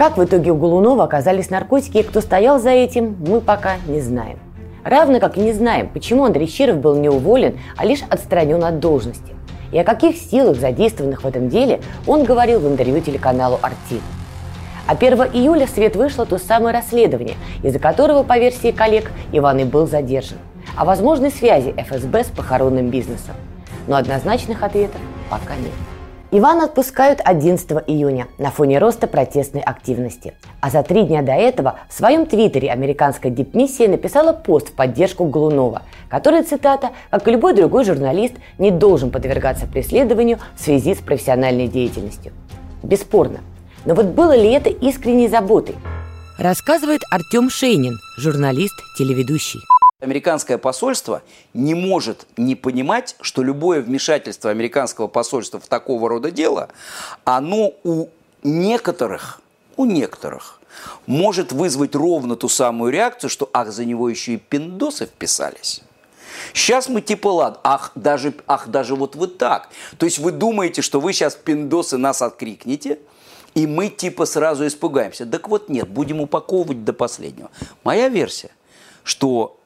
Как 0.00 0.16
в 0.16 0.24
итоге 0.24 0.50
у 0.50 0.56
Голунова 0.56 1.04
оказались 1.04 1.50
наркотики 1.50 1.98
и 1.98 2.02
кто 2.02 2.22
стоял 2.22 2.58
за 2.58 2.70
этим, 2.70 3.16
мы 3.20 3.42
пока 3.42 3.74
не 3.86 4.00
знаем. 4.00 4.38
Равно 4.82 5.20
как 5.20 5.36
и 5.36 5.42
не 5.42 5.52
знаем, 5.52 5.90
почему 5.90 6.24
Андрей 6.24 6.48
Щиров 6.48 6.78
был 6.78 6.96
не 6.96 7.10
уволен, 7.10 7.58
а 7.76 7.84
лишь 7.84 8.00
отстранен 8.08 8.64
от 8.64 8.80
должности. 8.80 9.34
И 9.72 9.78
о 9.78 9.84
каких 9.84 10.16
силах, 10.16 10.56
задействованных 10.56 11.22
в 11.22 11.26
этом 11.26 11.50
деле, 11.50 11.82
он 12.06 12.24
говорил 12.24 12.60
в 12.60 12.66
интервью 12.66 13.02
телеканалу 13.02 13.58
«Арти». 13.60 14.00
А 14.86 14.92
1 14.92 15.34
июля 15.34 15.66
в 15.66 15.68
свет 15.68 15.96
вышло 15.96 16.24
то 16.24 16.38
самое 16.38 16.74
расследование, 16.74 17.36
из-за 17.62 17.78
которого, 17.78 18.22
по 18.22 18.38
версии 18.38 18.70
коллег, 18.70 19.12
Иван 19.32 19.58
и 19.58 19.64
был 19.64 19.86
задержан. 19.86 20.38
О 20.78 20.86
возможной 20.86 21.30
связи 21.30 21.74
ФСБ 21.76 22.24
с 22.24 22.28
похоронным 22.28 22.88
бизнесом. 22.88 23.34
Но 23.86 23.96
однозначных 23.96 24.62
ответов 24.62 25.02
пока 25.28 25.56
нет. 25.56 25.89
Ивана 26.32 26.66
отпускают 26.66 27.20
11 27.24 27.72
июня 27.88 28.28
на 28.38 28.52
фоне 28.52 28.78
роста 28.78 29.08
протестной 29.08 29.62
активности. 29.62 30.34
А 30.60 30.70
за 30.70 30.84
три 30.84 31.02
дня 31.02 31.22
до 31.22 31.32
этого 31.32 31.80
в 31.88 31.92
своем 31.92 32.24
твиттере 32.24 32.70
американская 32.70 33.32
дипмиссия 33.32 33.88
написала 33.88 34.32
пост 34.32 34.68
в 34.68 34.72
поддержку 34.72 35.24
Голунова, 35.24 35.82
который, 36.08 36.44
цитата, 36.44 36.90
как 37.10 37.26
и 37.26 37.32
любой 37.32 37.54
другой 37.54 37.84
журналист, 37.84 38.34
не 38.58 38.70
должен 38.70 39.10
подвергаться 39.10 39.66
преследованию 39.66 40.38
в 40.54 40.60
связи 40.60 40.94
с 40.94 40.98
профессиональной 40.98 41.66
деятельностью. 41.66 42.32
Бесспорно. 42.84 43.40
Но 43.84 43.94
вот 43.94 44.06
было 44.06 44.36
ли 44.36 44.52
это 44.52 44.70
искренней 44.70 45.26
заботой? 45.26 45.74
Рассказывает 46.38 47.00
Артем 47.10 47.50
Шейнин, 47.50 47.98
журналист, 48.18 48.74
телеведущий. 48.96 49.60
Американское 50.00 50.56
посольство 50.56 51.22
не 51.52 51.74
может 51.74 52.26
не 52.38 52.56
понимать, 52.56 53.16
что 53.20 53.42
любое 53.42 53.82
вмешательство 53.82 54.50
американского 54.50 55.08
посольства 55.08 55.60
в 55.60 55.66
такого 55.66 56.08
рода 56.08 56.30
дело, 56.30 56.70
оно 57.24 57.72
у 57.84 58.08
некоторых, 58.42 59.42
у 59.76 59.84
некоторых 59.84 60.58
может 61.06 61.52
вызвать 61.52 61.94
ровно 61.94 62.36
ту 62.36 62.48
самую 62.48 62.92
реакцию, 62.92 63.28
что 63.28 63.50
ах, 63.52 63.72
за 63.72 63.84
него 63.84 64.08
еще 64.08 64.34
и 64.34 64.36
пиндосы 64.38 65.04
вписались. 65.04 65.82
Сейчас 66.54 66.88
мы 66.88 67.02
типа 67.02 67.28
ладно, 67.28 67.60
ах, 67.62 67.92
даже, 67.94 68.32
ах, 68.46 68.68
даже 68.68 68.94
вот 68.94 69.16
вы 69.16 69.26
так. 69.26 69.68
То 69.98 70.06
есть 70.06 70.18
вы 70.18 70.32
думаете, 70.32 70.80
что 70.80 71.00
вы 71.00 71.12
сейчас 71.12 71.34
пиндосы 71.34 71.98
нас 71.98 72.22
открикнете, 72.22 73.00
и 73.54 73.66
мы 73.66 73.88
типа 73.88 74.24
сразу 74.24 74.66
испугаемся. 74.66 75.26
Так 75.26 75.48
вот 75.48 75.68
нет, 75.68 75.88
будем 75.88 76.20
упаковывать 76.20 76.84
до 76.84 76.94
последнего. 76.94 77.50
Моя 77.84 78.08
версия, 78.08 78.52
что 79.04 79.59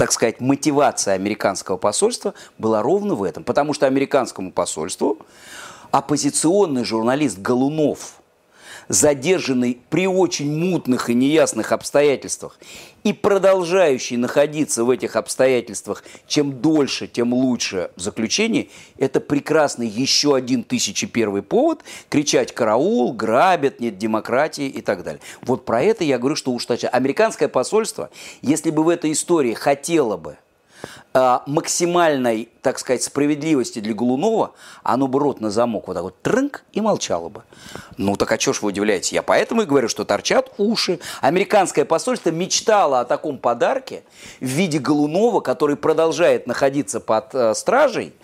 так 0.00 0.12
сказать, 0.12 0.40
мотивация 0.40 1.12
американского 1.12 1.76
посольства 1.76 2.32
была 2.56 2.80
ровно 2.80 3.14
в 3.14 3.22
этом. 3.22 3.44
Потому 3.44 3.74
что 3.74 3.86
американскому 3.86 4.50
посольству 4.50 5.18
оппозиционный 5.90 6.84
журналист 6.84 7.38
Голунов– 7.38 8.14
задержанный 8.90 9.78
при 9.88 10.08
очень 10.08 10.52
мутных 10.52 11.08
и 11.08 11.14
неясных 11.14 11.70
обстоятельствах 11.70 12.58
и 13.04 13.12
продолжающий 13.12 14.16
находиться 14.16 14.84
в 14.84 14.90
этих 14.90 15.14
обстоятельствах 15.14 16.02
чем 16.26 16.60
дольше, 16.60 17.06
тем 17.06 17.32
лучше 17.32 17.92
в 17.94 18.00
заключении, 18.00 18.68
это 18.98 19.20
прекрасный 19.20 19.86
еще 19.86 20.34
один 20.34 20.64
тысячи 20.64 21.06
первый 21.06 21.42
повод 21.42 21.82
кричать 22.08 22.52
«караул», 22.52 23.12
«грабят», 23.12 23.78
«нет 23.78 23.96
демократии» 23.96 24.66
и 24.66 24.80
так 24.80 25.04
далее. 25.04 25.20
Вот 25.42 25.64
про 25.64 25.80
это 25.82 26.02
я 26.02 26.18
говорю, 26.18 26.34
что 26.34 26.50
уж 26.50 26.66
точно. 26.66 26.88
Американское 26.88 27.48
посольство, 27.48 28.10
если 28.42 28.70
бы 28.70 28.82
в 28.82 28.88
этой 28.88 29.12
истории 29.12 29.54
хотело 29.54 30.16
бы 30.16 30.36
максимальной, 31.46 32.48
так 32.62 32.78
сказать, 32.78 33.02
справедливости 33.02 33.80
для 33.80 33.94
Голунова, 33.94 34.52
оно 34.84 35.08
бы 35.08 35.18
рот 35.18 35.40
на 35.40 35.50
замок 35.50 35.88
вот 35.88 35.94
так 35.94 36.02
вот 36.04 36.22
трынк 36.22 36.62
и 36.72 36.80
молчало 36.80 37.28
бы. 37.28 37.42
Ну 37.96 38.14
так 38.16 38.30
а 38.30 38.38
что 38.38 38.52
ж 38.52 38.62
вы 38.62 38.68
удивляетесь? 38.68 39.12
Я 39.12 39.22
поэтому 39.22 39.62
и 39.62 39.64
говорю, 39.64 39.88
что 39.88 40.04
торчат 40.04 40.52
уши. 40.56 41.00
Американское 41.20 41.84
посольство 41.84 42.30
мечтало 42.30 43.00
о 43.00 43.04
таком 43.04 43.38
подарке 43.38 44.04
в 44.40 44.46
виде 44.46 44.78
Голунова, 44.78 45.40
который 45.40 45.76
продолжает 45.76 46.46
находиться 46.46 47.00
под 47.00 47.34
э, 47.34 47.54
стражей, 47.54 48.14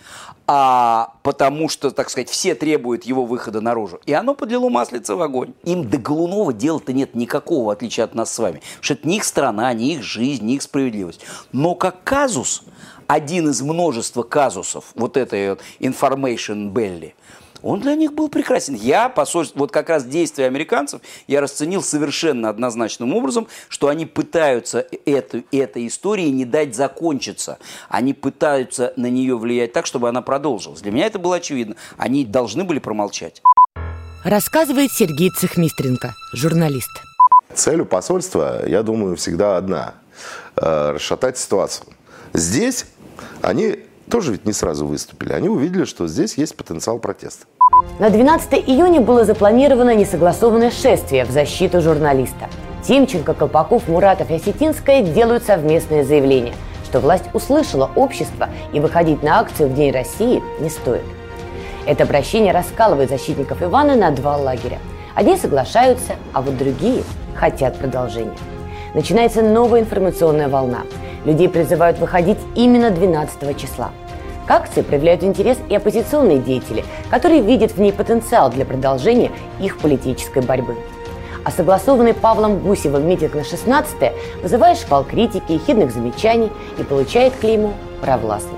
а 0.47 1.13
потому 1.23 1.67
что, 1.67 1.91
так 1.91 2.09
сказать, 2.09 2.29
все 2.29 2.55
требуют 2.55 3.03
его 3.03 3.25
выхода 3.25 3.59
наружу. 3.59 3.99
И 4.05 4.13
оно 4.13 4.33
подлило 4.33 4.69
маслица 4.69 5.15
в 5.15 5.21
огонь. 5.21 5.53
Им 5.65 5.89
до 5.89 5.97
Голунова 5.97 6.53
дела-то 6.53 6.93
нет 6.93 7.15
никакого, 7.15 7.65
в 7.65 7.69
отличие 7.71 8.05
от 8.05 8.15
нас 8.15 8.33
с 8.33 8.39
вами. 8.39 8.61
Потому 8.61 8.83
что 8.83 8.93
это 8.93 9.07
не 9.07 9.17
их 9.17 9.23
страна, 9.25 9.73
не 9.73 9.95
их 9.95 10.03
жизнь, 10.03 10.45
не 10.45 10.55
их 10.55 10.61
справедливость. 10.61 11.25
Но 11.51 11.75
как 11.75 12.03
казус, 12.05 12.63
один 13.07 13.49
из 13.49 13.61
множества 13.61 14.23
казусов 14.23 14.85
вот 14.95 15.17
этой 15.17 15.49
вот 15.49 15.61
information 15.79 16.71
belly– 16.71 17.13
он 17.61 17.79
для 17.79 17.95
них 17.95 18.13
был 18.13 18.29
прекрасен. 18.29 18.75
Я, 18.75 19.09
посольство, 19.09 19.59
вот 19.59 19.71
как 19.71 19.89
раз 19.89 20.05
действия 20.05 20.45
американцев, 20.45 21.01
я 21.27 21.41
расценил 21.41 21.81
совершенно 21.81 22.49
однозначным 22.49 23.13
образом, 23.15 23.47
что 23.69 23.87
они 23.87 24.05
пытаются 24.05 24.85
эту, 25.05 25.43
этой 25.51 25.87
истории 25.87 26.27
не 26.27 26.45
дать 26.45 26.75
закончиться. 26.75 27.57
Они 27.89 28.13
пытаются 28.13 28.93
на 28.95 29.09
нее 29.09 29.37
влиять 29.37 29.73
так, 29.73 29.85
чтобы 29.85 30.09
она 30.09 30.21
продолжилась. 30.21 30.81
Для 30.81 30.91
меня 30.91 31.05
это 31.05 31.19
было 31.19 31.37
очевидно. 31.37 31.75
Они 31.97 32.25
должны 32.25 32.63
были 32.63 32.79
промолчать. 32.79 33.41
Рассказывает 34.23 34.91
Сергей 34.91 35.29
Цехмистренко, 35.29 36.13
журналист. 36.33 36.89
Цель 37.53 37.81
у 37.81 37.85
посольства, 37.85 38.67
я 38.67 38.83
думаю, 38.83 39.15
всегда 39.15 39.57
одна 39.57 39.95
э,– 40.55 40.91
расшатать 40.95 41.37
ситуацию. 41.37 41.87
Здесь 42.33 42.85
они 43.41 43.79
тоже 44.09 44.31
ведь 44.31 44.45
не 44.45 44.53
сразу 44.53 44.85
выступили. 44.85 45.33
Они 45.33 45.49
увидели, 45.49 45.85
что 45.85 46.07
здесь 46.07 46.37
есть 46.37 46.55
потенциал 46.55 46.99
протеста. 46.99 47.45
На 47.99 48.09
12 48.09 48.53
июня 48.67 49.01
было 49.01 49.25
запланировано 49.25 49.95
несогласованное 49.95 50.71
шествие 50.71 51.25
в 51.25 51.31
защиту 51.31 51.81
журналиста. 51.81 52.49
Тимченко, 52.87 53.33
Колпаков, 53.33 53.87
Муратов 53.87 54.29
и 54.29 54.35
Осетинская 54.35 55.01
делают 55.01 55.43
совместное 55.43 56.03
заявление, 56.03 56.53
что 56.85 56.99
власть 56.99 57.25
услышала 57.33 57.91
общество 57.95 58.49
и 58.71 58.79
выходить 58.79 59.23
на 59.23 59.39
акцию 59.39 59.69
в 59.69 59.73
День 59.73 59.91
России 59.91 60.41
не 60.59 60.69
стоит. 60.69 61.03
Это 61.85 62.03
обращение 62.03 62.53
раскалывает 62.53 63.09
защитников 63.09 63.61
Ивана 63.61 63.95
на 63.95 64.11
два 64.11 64.37
лагеря. 64.37 64.79
Одни 65.15 65.37
соглашаются, 65.37 66.15
а 66.33 66.41
вот 66.41 66.57
другие 66.57 67.03
хотят 67.35 67.77
продолжения. 67.79 68.37
Начинается 68.93 69.41
новая 69.41 69.81
информационная 69.81 70.47
волна– 70.47 70.83
Людей 71.27 71.49
призывают 71.49 71.99
выходить 71.99 72.37
именно 72.55 72.89
12 72.89 73.59
числа. 73.59 73.91
К 74.47 74.51
акции 74.51 74.81
проявляют 74.81 75.23
интерес 75.23 75.57
и 75.67 75.75
оппозиционные 75.75 76.39
деятели, 76.39 76.85
которые 77.09 77.41
видят 77.41 77.73
в 77.73 77.81
ней 77.81 77.91
потенциал 77.91 78.49
для 78.49 78.63
продолжения 78.63 79.31
их 79.59 79.77
политической 79.77 80.41
борьбы. 80.41 80.77
А 81.43 81.51
согласованный 81.51 82.13
Павлом 82.13 82.59
Гусевым 82.59 83.05
митинг 83.05 83.35
на 83.35 83.43
16 83.43 84.13
вызывает 84.41 84.77
шквал 84.77 85.03
критики, 85.03 85.51
ехидных 85.51 85.91
замечаний 85.91 86.49
и 86.77 86.83
получает 86.83 87.33
клейму 87.35 87.73
«провластный». 87.99 88.57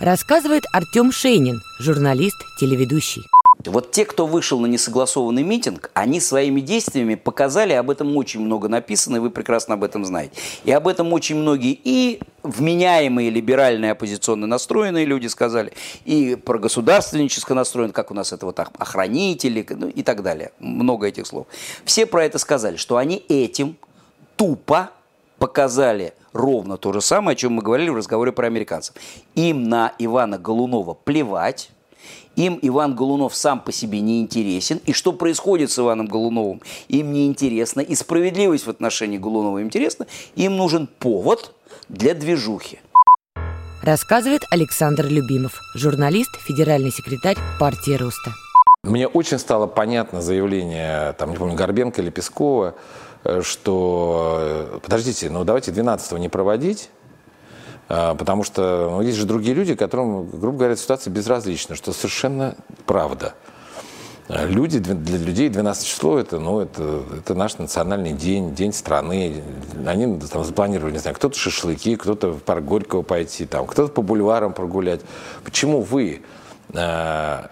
Рассказывает 0.00 0.64
Артем 0.72 1.12
Шейнин, 1.12 1.60
журналист, 1.78 2.38
телеведущий. 2.58 3.26
Вот 3.66 3.92
те, 3.92 4.04
кто 4.04 4.26
вышел 4.26 4.58
на 4.60 4.66
несогласованный 4.66 5.42
митинг, 5.42 5.90
они 5.92 6.20
своими 6.20 6.60
действиями 6.60 7.14
показали, 7.14 7.72
об 7.74 7.90
этом 7.90 8.16
очень 8.16 8.40
много 8.40 8.68
написано, 8.68 9.16
и 9.16 9.18
вы 9.18 9.30
прекрасно 9.30 9.74
об 9.74 9.84
этом 9.84 10.04
знаете. 10.04 10.32
И 10.64 10.72
об 10.72 10.88
этом 10.88 11.12
очень 11.12 11.36
многие 11.36 11.78
и 11.82 12.20
вменяемые 12.42 13.28
либеральные 13.28 13.92
оппозиционно 13.92 14.46
настроенные 14.46 15.04
люди 15.04 15.26
сказали, 15.26 15.72
и 16.04 16.36
про 16.36 16.58
государственническое 16.58 17.54
настроен, 17.54 17.92
как 17.92 18.10
у 18.10 18.14
нас 18.14 18.32
это 18.32 18.46
вот 18.46 18.58
охранители 18.58 19.66
ну, 19.68 19.88
и 19.88 20.02
так 20.02 20.22
далее. 20.22 20.52
Много 20.58 21.08
этих 21.08 21.26
слов. 21.26 21.46
Все 21.84 22.06
про 22.06 22.24
это 22.24 22.38
сказали, 22.38 22.76
что 22.76 22.96
они 22.96 23.24
этим 23.28 23.76
тупо 24.36 24.90
показали 25.38 26.14
ровно 26.32 26.76
то 26.76 26.92
же 26.92 27.00
самое, 27.00 27.34
о 27.34 27.36
чем 27.36 27.52
мы 27.54 27.62
говорили 27.62 27.90
в 27.90 27.96
разговоре 27.96 28.32
про 28.32 28.46
американцев. 28.46 28.94
Им 29.34 29.64
на 29.68 29.92
Ивана 29.98 30.38
Голунова 30.38 30.94
плевать, 30.94 31.70
им 32.36 32.58
Иван 32.62 32.94
Голунов 32.94 33.34
сам 33.34 33.60
по 33.60 33.72
себе 33.72 34.00
не 34.00 34.20
интересен. 34.20 34.80
И 34.86 34.92
что 34.92 35.12
происходит 35.12 35.70
с 35.70 35.78
Иваном 35.78 36.06
Голуновым, 36.06 36.62
им 36.88 37.12
не 37.12 37.26
интересно. 37.26 37.80
И 37.80 37.94
справедливость 37.94 38.66
в 38.66 38.70
отношении 38.70 39.18
Голунова 39.18 39.62
интересна. 39.62 40.06
Им 40.36 40.56
нужен 40.56 40.86
повод 40.86 41.54
для 41.88 42.14
движухи. 42.14 42.78
Рассказывает 43.82 44.42
Александр 44.50 45.06
Любимов, 45.06 45.58
журналист, 45.74 46.30
федеральный 46.46 46.90
секретарь 46.90 47.38
партии 47.58 47.96
Роста. 47.96 48.30
Мне 48.84 49.06
очень 49.06 49.38
стало 49.38 49.66
понятно 49.66 50.20
заявление, 50.20 51.14
там, 51.14 51.30
не 51.30 51.36
помню, 51.36 51.54
Горбенко 51.54 52.00
или 52.00 52.10
Пескова, 52.10 52.74
э, 53.24 53.42
что, 53.42 54.38
э, 54.40 54.78
подождите, 54.82 55.28
ну 55.30 55.44
давайте 55.44 55.72
12 55.72 56.18
не 56.18 56.28
проводить, 56.28 56.90
потому 57.90 58.44
что 58.44 58.88
ну, 58.88 59.02
есть 59.02 59.18
же 59.18 59.26
другие 59.26 59.52
люди, 59.52 59.74
которым, 59.74 60.30
грубо 60.30 60.58
говоря, 60.58 60.76
ситуация 60.76 61.10
безразлична, 61.10 61.74
что 61.74 61.92
совершенно 61.92 62.54
правда. 62.86 63.34
А, 64.28 64.46
люди, 64.46 64.78
для 64.78 65.18
людей 65.18 65.48
12 65.48 65.86
число 65.86 66.16
это, 66.16 66.38
ну, 66.38 66.60
это, 66.60 67.02
это 67.18 67.34
наш 67.34 67.58
национальный 67.58 68.12
день, 68.12 68.54
день 68.54 68.72
страны. 68.72 69.42
Они 69.84 70.20
там 70.20 70.44
запланировали, 70.44 70.92
не 70.92 70.98
знаю, 70.98 71.16
кто-то 71.16 71.36
шашлыки, 71.36 71.96
кто-то 71.96 72.30
в 72.30 72.42
парк 72.42 72.64
Горького 72.64 73.02
пойти, 73.02 73.44
там, 73.44 73.66
кто-то 73.66 73.92
по 73.92 74.02
бульварам 74.02 74.52
прогулять. 74.52 75.00
Почему 75.42 75.80
вы 75.80 76.22
э, 76.72 77.46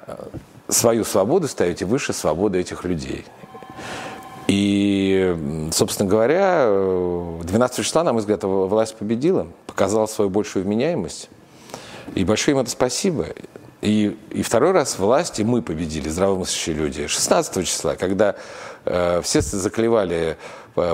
свою 0.68 1.04
свободу 1.04 1.48
ставите 1.48 1.84
выше 1.84 2.12
свободы 2.12 2.60
этих 2.60 2.84
людей? 2.84 3.24
И, 4.48 5.68
собственно 5.72 6.08
говоря, 6.08 6.66
12 7.42 7.84
числа, 7.84 8.02
на 8.02 8.12
мой 8.14 8.20
взгляд, 8.20 8.42
власть 8.42 8.96
победила, 8.96 9.46
показала 9.66 10.06
свою 10.06 10.30
большую 10.30 10.64
вменяемость. 10.64 11.28
И 12.14 12.24
большое 12.24 12.56
им 12.56 12.62
это 12.62 12.70
спасибо. 12.70 13.26
И, 13.82 14.16
и 14.30 14.42
второй 14.42 14.72
раз 14.72 14.98
власть 14.98 15.38
и 15.38 15.44
мы 15.44 15.60
победили, 15.62 16.08
здравомыслящие 16.08 16.74
люди. 16.74 17.06
16 17.06 17.66
числа, 17.66 17.94
когда 17.94 18.36
э, 18.86 19.20
все 19.22 19.42
заклевали 19.42 20.38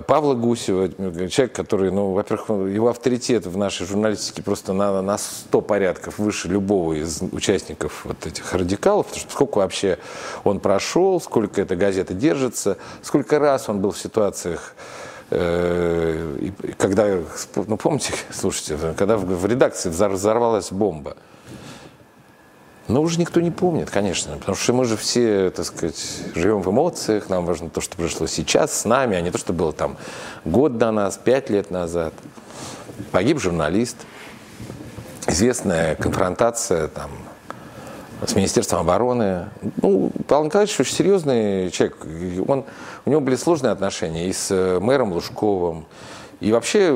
Павла 0.07 0.35
Гусева, 0.35 0.89
человек, 1.29 1.53
который, 1.53 1.91
ну, 1.91 2.13
во-первых, 2.13 2.49
его 2.73 2.89
авторитет 2.89 3.47
в 3.47 3.57
нашей 3.57 3.87
журналистике 3.87 4.43
просто 4.43 4.73
на, 4.73 5.03
на 5.03 5.19
100 5.19 5.61
порядков 5.61 6.19
выше 6.19 6.49
любого 6.49 6.95
из 6.95 7.23
участников 7.33 8.05
вот 8.05 8.27
этих 8.27 8.53
радикалов, 8.53 9.07
потому 9.07 9.21
что 9.21 9.33
сколько 9.33 9.59
вообще 9.59 9.99
он 10.45 10.61
прошел, 10.61 11.21
сколько 11.21 11.61
эта 11.61 11.77
газета 11.77 12.15
держится, 12.15 12.79
сколько 13.03 13.39
раз 13.39 13.69
он 13.69 13.81
был 13.81 13.93
в 13.93 13.99
ситуациях, 13.99 14.75
э, 15.31 16.51
когда, 16.79 17.19
ну 17.55 17.77
помните, 17.77 18.13
слушайте, 18.31 18.79
когда 18.97 19.17
в, 19.17 19.25
в 19.25 19.47
редакции 19.47 19.89
взорвалась 19.89 20.71
бомба, 20.71 21.17
но 22.89 23.01
уже 23.01 23.19
никто 23.19 23.41
не 23.41 23.51
помнит, 23.51 23.91
конечно, 23.91 24.37
потому 24.37 24.57
что 24.57 24.73
мы 24.75 24.85
же 24.85 24.97
все, 24.97 25.51
так 25.51 25.65
сказать, 25.65 25.97
живем 26.35 26.61
в 26.61 26.71
эмоциях, 26.71 27.29
нам 27.31 27.47
важно 27.47 27.71
то, 27.71 27.81
что 27.81 27.97
произошло 27.97 28.27
сейчас 28.27 28.81
с 28.81 28.85
нами, 28.85 29.17
а 29.17 29.21
не 29.21 29.31
то, 29.31 29.39
что 29.39 29.53
было 29.53 29.73
там 29.73 29.97
год 30.45 30.77
до 30.77 30.91
нас, 30.91 31.19
пять 31.23 31.49
лет 31.49 31.71
назад. 31.71 32.13
Погиб 33.11 33.41
журналист, 33.41 33.97
известная 35.27 35.97
конфронтация 35.97 36.89
там, 36.89 37.11
с 38.25 38.35
Министерством 38.35 38.81
обороны. 38.81 39.47
Ну, 39.83 40.13
Павел 40.29 40.45
Николаевич 40.45 40.79
очень 40.79 40.95
серьезный 40.95 41.71
человек. 41.71 41.97
Он, 42.47 42.65
у 43.05 43.11
него 43.11 43.21
были 43.21 43.37
сложные 43.37 43.73
отношения 43.73 44.29
и 44.29 44.33
с 44.33 44.79
мэром 44.81 45.13
Лужковым, 45.13 45.87
и 46.45 46.53
вообще 46.53 46.93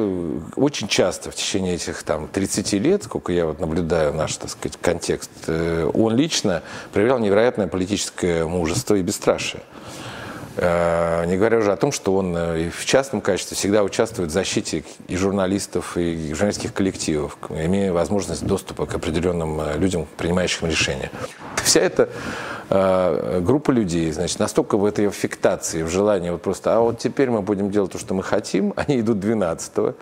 очень 0.57 0.89
часто 0.89 1.31
в 1.31 1.35
течение 1.35 1.77
этих 1.77 2.03
там 2.03 2.29
30 2.29 2.75
лет, 2.75 3.05
сколько 3.05 3.33
я 3.33 3.47
вот 3.47 3.61
наблюдаю 3.61 4.13
наш, 4.13 4.37
так 4.37 4.51
сказать, 4.51 4.77
контекст, 4.79 5.31
э, 5.47 5.91
он 5.95 6.15
лично 6.15 6.63
проявлял 6.93 7.19
невероятное 7.19 7.67
политическое 7.67 8.45
мужество 8.45 8.95
и 8.95 9.01
бесстрашие. 9.01 9.63
Э, 10.61 11.25
не 11.27 11.37
говоря 11.37 11.59
уже 11.59 11.73
о 11.73 11.77
том, 11.77 11.93
что 11.93 12.17
он 12.17 12.37
э, 12.37 12.71
в 12.71 12.85
частном 12.85 13.21
качестве 13.21 13.57
всегда 13.57 13.85
участвует 13.85 14.31
в 14.31 14.33
защите 14.33 14.83
и 15.07 15.17
журналистов, 15.17 15.97
и 15.97 16.35
журналистских 16.35 16.75
коллективов, 16.75 17.39
имея 17.49 17.93
возможность 17.93 18.45
доступа 18.45 18.87
к 18.87 18.95
определенным 18.95 19.61
людям, 19.77 20.09
принимающим 20.17 20.67
решения. 20.67 21.13
Вся 21.63 21.81
эта 21.81 22.09
э, 22.71 23.41
группа 23.41 23.71
людей, 23.71 24.11
значит, 24.11 24.41
настолько 24.41 24.77
в 24.77 24.85
этой 24.85 25.07
аффектации, 25.07 25.85
в 25.85 25.91
желании 25.91 26.31
вот 26.31 26.43
просто, 26.43 26.77
а 26.77 26.81
вот 26.81 26.99
теперь 26.99 27.31
мы 27.31 27.41
будем 27.41 27.71
делать 27.71 27.93
то, 27.93 27.99
что 27.99 28.15
мы 28.15 28.25
хотим, 28.25 28.75
они 28.77 28.99
идут 28.99 29.19
12-го. 29.19 29.95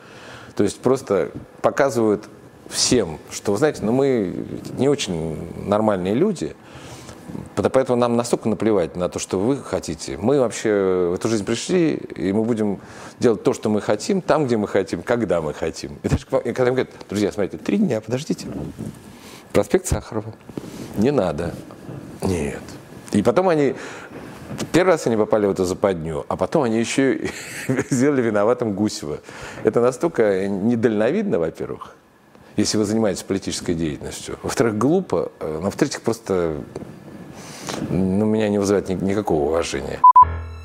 То 0.57 0.65
есть 0.65 0.81
просто 0.81 1.33
показывают 1.61 2.25
всем, 2.71 3.19
что, 3.31 3.53
вы 3.53 3.59
знаете, 3.59 3.81
ну 3.83 3.93
мы 3.93 4.35
не 4.79 4.89
очень 4.89 5.39
нормальные 5.67 6.15
люди, 6.15 6.57
Поэтому 7.55 7.99
нам 7.99 8.17
настолько 8.17 8.49
наплевать 8.49 8.97
на 8.97 9.09
то, 9.09 9.19
что 9.19 9.39
вы 9.39 9.57
хотите. 9.57 10.17
Мы 10.19 10.39
вообще 10.41 11.09
в 11.11 11.15
эту 11.15 11.29
жизнь 11.29 11.45
пришли, 11.45 11.95
и 11.95 12.33
мы 12.33 12.45
будем 12.45 12.81
делать 13.19 13.43
то, 13.43 13.53
что 13.53 13.69
мы 13.69 13.81
хотим, 13.81 14.21
там, 14.21 14.47
где 14.47 14.57
мы 14.57 14.69
хотим, 14.69 15.03
когда 15.03 15.41
мы 15.41 15.55
хотим. 15.55 15.99
И 16.03 16.09
даже 16.09 16.27
когда 16.27 16.43
мне 16.43 16.53
говорят, 16.53 16.91
друзья, 17.09 17.33
смотрите, 17.33 17.59
три 17.59 17.79
дня, 17.79 18.01
подождите. 18.01 18.47
Проспект 19.53 19.87
Сахарова. 19.87 20.35
Не 20.97 21.11
надо. 21.11 21.55
Нет. 22.23 22.61
И 23.13 23.23
потом 23.23 23.49
они 23.49 23.75
Первый 24.73 24.91
раз 24.93 25.07
они 25.07 25.17
попали 25.17 25.47
в 25.47 25.51
эту 25.51 25.65
западню, 25.65 26.25
а 26.29 26.37
потом 26.37 26.63
они 26.63 26.79
еще 26.79 27.31
сделали 27.91 28.23
виноватым 28.23 28.75
Гусева. 28.75 29.19
Это 29.65 29.81
настолько 29.81 30.47
недальновидно, 30.49 31.39
во-первых, 31.39 31.95
если 32.57 32.79
вы 32.79 32.85
занимаетесь 32.85 33.23
политической 33.23 33.75
деятельностью. 33.75 34.39
Во-вторых, 34.43 34.79
глупо. 34.79 35.33
А 35.41 35.69
в-третьих, 35.71 36.01
просто 36.03 36.57
ну, 37.91 38.25
меня 38.25 38.49
не 38.49 38.59
вызывает 38.59 38.89
ни, 38.89 38.95
никакого 38.95 39.49
уважения. 39.49 40.01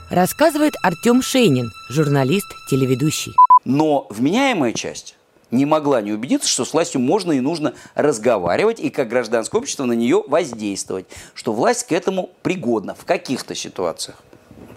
Рассказывает 0.09 0.73
Артем 0.83 1.21
Шейнин, 1.21 1.71
журналист, 1.89 2.47
телеведущий. 2.69 3.33
Но 3.63 4.07
вменяемая 4.09 4.73
часть 4.73 5.15
не 5.51 5.65
могла 5.65 6.01
не 6.01 6.11
убедиться, 6.11 6.49
что 6.49 6.65
с 6.65 6.73
властью 6.73 7.01
можно 7.01 7.33
и 7.33 7.39
нужно 7.39 7.73
разговаривать, 7.95 8.79
и 8.79 8.89
как 8.89 9.09
гражданское 9.09 9.57
общество 9.57 9.85
на 9.85 9.93
нее 9.93 10.23
воздействовать, 10.27 11.05
что 11.33 11.53
власть 11.53 11.87
к 11.87 11.91
этому 11.91 12.31
пригодна 12.41 12.95
в 12.95 13.05
каких-то 13.05 13.53
ситуациях. 13.55 14.17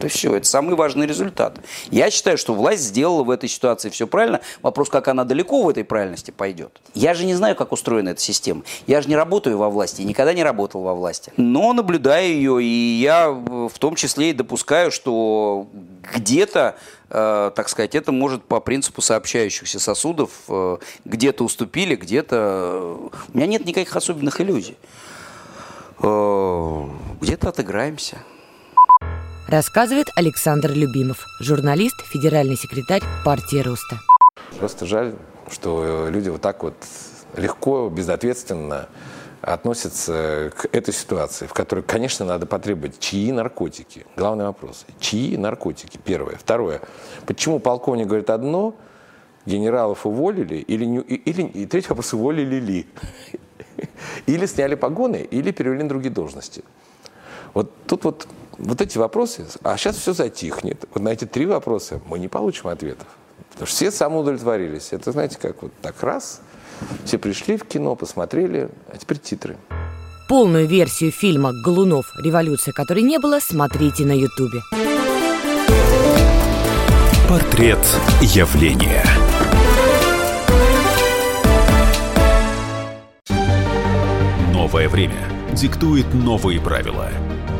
Это 0.05 0.12
все, 0.12 0.37
это 0.37 0.47
самый 0.47 0.77
важный 0.77 1.07
результат. 1.07 1.59
Я 1.90 2.11
считаю, 2.11 2.37
что 2.37 2.53
власть 2.53 2.83
сделала 2.83 3.23
в 3.23 3.31
этой 3.31 3.49
ситуации 3.49 3.88
все 3.88 4.07
правильно. 4.07 4.43
Вопрос, 4.61 4.90
как 4.90 5.09
она 5.09 5.25
далеко 5.25 5.62
в 5.62 5.69
этой 5.71 5.83
правильности 5.83 6.31
пойдет. 6.31 6.79
Я 6.93 7.14
же 7.14 7.25
не 7.25 7.35
знаю, 7.35 7.57
как 7.57 7.73
устроена 7.73 8.11
эта 8.11 8.21
система. 8.21 8.64
Я 8.87 9.01
же 9.01 9.09
не 9.09 9.17
работаю 9.17 9.57
во 9.57 9.71
власти, 9.71 10.03
никогда 10.03 10.35
не 10.35 10.45
работал 10.45 10.83
во 10.83 10.95
власти. 10.95 11.33
Но 11.38 11.73
наблюдаю 11.73 12.29
ее, 12.29 12.62
и 12.62 13.01
я 13.01 13.31
в 13.31 13.79
том 13.79 13.95
числе 13.95 14.31
и 14.31 14.33
допускаю, 14.35 14.90
что 14.90 15.69
где-то 16.14 16.77
э, 17.09 17.51
так 17.55 17.71
сказать, 17.71 17.95
это 17.95 18.12
может 18.12 18.45
по 18.45 18.61
принципу 18.61 19.01
сообщающихся 19.01 19.81
сосудов 19.81 20.31
э, 20.49 20.77
где-то 21.07 21.45
уступили, 21.45 21.97
где-то... 21.97 23.11
У 23.33 23.37
меня 23.37 23.47
нет 23.47 23.64
никаких 23.64 23.97
особенных 23.97 24.38
иллюзий. 24.38 24.77
Э, 26.03 26.88
где-то 27.23 27.49
отыграемся. 27.49 28.19
Рассказывает 29.49 30.09
Александр 30.17 30.73
Любимов, 30.73 31.27
журналист, 31.39 32.01
федеральный 32.07 32.57
секретарь 32.57 33.03
партии 33.27 33.59
Роста. 33.59 34.01
Просто 34.59 34.87
жаль, 34.87 35.15
что 35.51 36.09
люди 36.09 36.31
вот 36.31 36.41
так 36.41 36.63
вот 36.63 36.75
легко, 37.37 37.91
безответственно 37.91 38.89
относятся 39.43 40.51
к 40.57 40.67
этой 40.73 40.95
ситуации, 40.95 41.47
в 41.47 41.53
которой, 41.53 41.83
конечно, 41.83 42.25
надо 42.25 42.47
потребовать, 42.47 42.99
чьи 42.99 43.33
наркотики. 43.33 44.07
Главный 44.17 44.47
вопрос. 44.47 44.87
Чьи 44.99 45.37
наркотики? 45.37 46.01
Первое. 46.03 46.37
Второе. 46.37 46.81
Почему 47.27 47.59
полковник 47.59 48.07
говорит 48.07 48.31
одно, 48.31 48.75
генералов 49.45 50.07
уволили, 50.07 50.57
или, 50.57 50.87
не, 50.87 51.01
или 51.01 51.43
и 51.43 51.67
третий 51.67 51.89
вопрос, 51.91 52.15
уволили 52.15 52.57
ли? 52.57 52.87
Или 54.27 54.47
сняли 54.47 54.75
погоны, 54.75 55.27
или 55.31 55.51
перевели 55.51 55.83
на 55.83 55.89
другие 55.89 56.11
должности. 56.13 56.65
Вот 57.53 57.71
тут 57.87 58.05
вот, 58.05 58.29
вот 58.59 58.81
эти 58.81 58.99
вопросы, 58.99 59.47
а 59.62 59.77
сейчас 59.77 59.97
все 59.97 60.12
затихнет. 60.12 60.85
Вот 60.93 61.03
на 61.03 61.11
эти 61.11 61.25
три 61.25 61.47
вопроса 61.47 62.01
мы 62.07 62.19
не 62.19 62.29
получим 62.29 62.69
ответов. 62.69 63.07
Потому 63.51 63.67
что 63.67 63.77
все 63.77 63.90
самоудовлетворились. 63.90 64.88
Это, 64.93 65.12
знаете, 65.12 65.38
как 65.40 65.62
вот 65.62 65.73
так 65.81 66.03
раз, 66.03 66.40
все 67.05 67.19
пришли 67.19 67.57
в 67.57 67.64
кино, 67.64 67.95
посмотрели, 67.95 68.69
а 68.93 68.97
теперь 68.97 69.19
титры. 69.19 69.57
Полную 70.29 70.67
версию 70.67 71.12
фильма 71.12 71.53
«Голунов. 71.64 72.07
Революция, 72.25 72.73
которой 72.73 73.03
не 73.03 73.19
было» 73.19 73.38
смотрите 73.40 74.05
на 74.05 74.12
Ютубе. 74.12 74.61
Портрет 77.29 77.79
явления. 78.21 79.05
Новое 84.53 84.88
время 84.88 85.29
диктует 85.53 86.12
новые 86.14 86.61
правила– 86.61 87.11